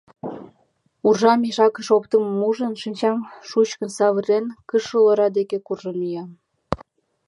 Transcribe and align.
Уржам 1.07 1.39
мешакыш 1.43 1.87
оптымым 1.97 2.39
ужын, 2.49 2.73
шинчам 2.81 3.17
шучкын 3.49 3.89
савырен, 3.97 4.45
кышыл 4.69 5.03
ора 5.11 5.27
деке 5.37 5.57
куржын 5.67 5.95
мия. 6.01 6.23